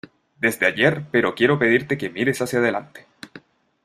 [0.39, 3.05] desde ayer, pero quiero pedirte que mires hacia adelante.